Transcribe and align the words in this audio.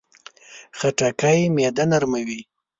خټکی 0.77 1.39
معده 1.55 1.83
نرموي. 1.91 2.41